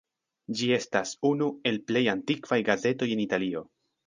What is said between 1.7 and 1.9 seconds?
el